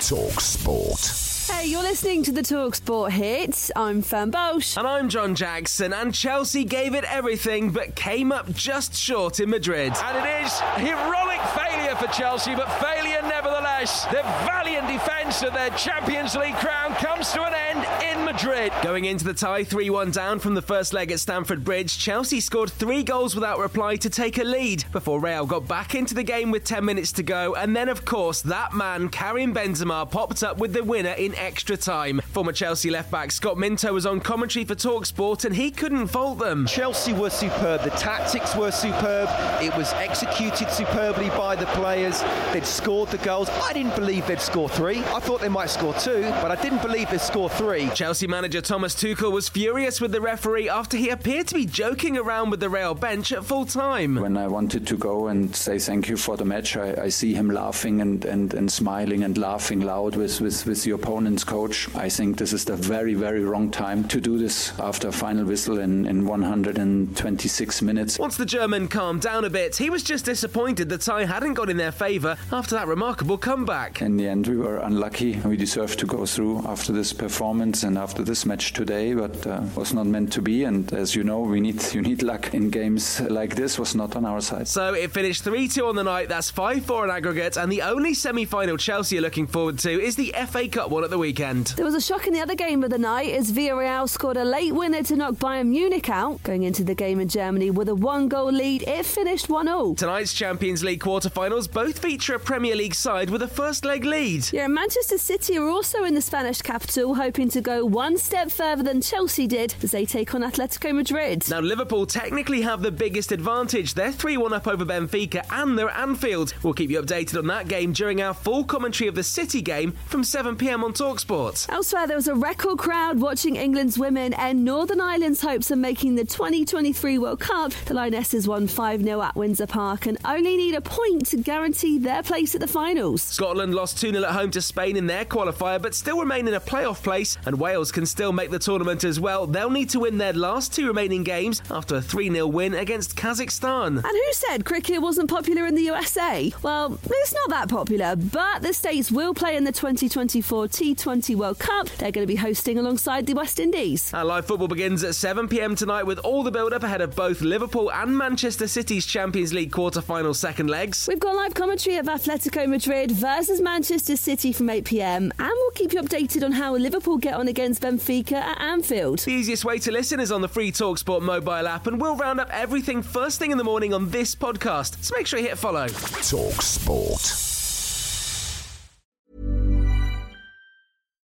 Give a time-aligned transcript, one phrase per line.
[0.00, 1.12] Talk Sport.
[1.50, 3.70] Hey, you're listening to the Talksport hits.
[3.76, 4.78] I'm Fern Bosch.
[4.78, 9.50] And I'm John Jackson, and Chelsea gave it everything but came up just short in
[9.50, 9.92] Madrid.
[10.02, 14.06] And it is heroic failure for Chelsea, but failure nevertheless.
[14.06, 18.72] The valiant defence of their Champions League crown comes to an end in Madrid.
[18.82, 22.40] Going into the tie 3 1 down from the first leg at Stamford Bridge, Chelsea
[22.40, 26.22] scored three goals without reply to take a lead before Real got back into the
[26.22, 27.54] game with 10 minutes to go.
[27.54, 31.76] And then, of course, that man, Karim Benzema, popped up with the winner in extra
[31.76, 32.20] time.
[32.32, 36.38] Former Chelsea left back Scott Minto was on commentary for Talksport and he couldn't fault
[36.38, 36.66] them.
[36.66, 37.82] Chelsea were superb.
[37.82, 39.28] The tactics were superb.
[39.62, 42.22] It was executed superbly by the players.
[42.52, 43.48] They'd scored the goals.
[43.48, 44.98] I didn't believe they'd score three.
[44.98, 47.59] I thought they might score two, but I didn't believe they'd score three.
[47.60, 52.16] Chelsea manager Thomas Tuchel was furious with the referee after he appeared to be joking
[52.16, 54.14] around with the Real bench at full time.
[54.14, 57.34] When I wanted to go and say thank you for the match, I, I see
[57.34, 61.94] him laughing and, and, and smiling and laughing loud with, with, with the opponent's coach.
[61.94, 65.44] I think this is the very, very wrong time to do this after a final
[65.44, 68.18] whistle in, in 126 minutes.
[68.18, 71.68] Once the German calmed down a bit, he was just disappointed the tie hadn't got
[71.68, 74.00] in their favour after that remarkable comeback.
[74.00, 75.34] In the end, we were unlucky.
[75.34, 79.44] And we deserved to go through after this performance and after this match today, but
[79.44, 80.62] uh, was not meant to be.
[80.64, 83.78] And as you know, we need you need luck in games like this.
[83.78, 84.68] Was not on our side.
[84.68, 86.28] So it finished 3-2 on the night.
[86.28, 90.32] That's 5-4 in aggregate, and the only semi-final Chelsea are looking forward to is the
[90.48, 91.68] FA Cup one at the weekend.
[91.76, 94.44] There was a shock in the other game of the night as Villarreal scored a
[94.44, 96.42] late winner to knock Bayern Munich out.
[96.44, 99.94] Going into the game in Germany with a one goal lead, it finished 1 0.
[99.94, 104.52] Tonight's Champions League quarter-finals both feature a Premier League side with a first leg lead.
[104.52, 108.82] Yeah, Manchester City are also in the Spanish capital, hoping to go one step further
[108.82, 111.48] than Chelsea did as they take on Atletico Madrid.
[111.48, 113.94] Now, Liverpool technically have the biggest advantage.
[113.94, 116.54] They're 3 1 up over Benfica and they're at Anfield.
[116.62, 119.92] We'll keep you updated on that game during our full commentary of the City game
[120.06, 121.68] from 7 pm on Talksport.
[121.70, 126.16] Elsewhere, there was a record crowd watching England's women and Northern Ireland's hopes of making
[126.16, 127.72] the 2023 World Cup.
[127.86, 131.98] The Lionesses won 5 0 at Windsor Park and only need a point to guarantee
[131.98, 133.22] their place at the finals.
[133.22, 136.54] Scotland lost 2 0 at home to Spain in their qualifier, but still remain in
[136.54, 139.46] a playoff place, and Wales can still make the tournament as well.
[139.46, 143.16] They'll need to win their last two remaining games after a 3 0 win against
[143.16, 143.96] Kazakhstan.
[143.96, 146.52] And who said cricket wasn't popular in the USA?
[146.62, 151.58] Well, it's not that popular, but the States will play in the 2024 T20 World
[151.58, 151.88] Cup.
[151.98, 154.12] They're going to be hosting alongside the West Indies.
[154.14, 157.14] Our live football begins at 7 pm tonight with all the build up ahead of
[157.14, 161.06] both Liverpool and Manchester City's Champions League quarter final second legs.
[161.08, 165.70] We've got live commentary of Atletico Madrid versus Manchester City from 8 pm, and we'll
[165.72, 169.20] keep you updated on how Liverpool get on against Benfica at Anfield.
[169.20, 172.40] The easiest way to listen is on the free Talksport mobile app, and we'll round
[172.40, 175.02] up everything first thing in the morning on this podcast.
[175.04, 175.88] So make sure you hit follow.
[175.88, 177.59] Talk